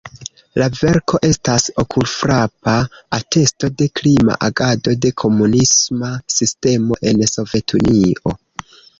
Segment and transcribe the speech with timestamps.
[0.59, 2.71] La verko estas okulfrapa
[3.17, 8.35] atesto de krima agado de komunisma sistemo en Sovetunio.